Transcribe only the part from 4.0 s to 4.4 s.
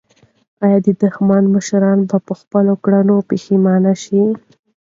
شي؟